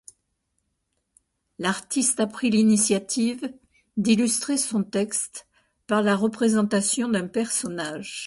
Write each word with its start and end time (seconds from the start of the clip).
L'artiste 1.59 2.19
a 2.21 2.25
pris 2.25 2.49
l'initiative 2.49 3.53
d'illustrer 3.97 4.57
son 4.57 4.81
texte 4.83 5.45
par 5.85 6.01
la 6.01 6.15
représentation 6.15 7.07
d'un 7.07 7.27
personnage. 7.27 8.19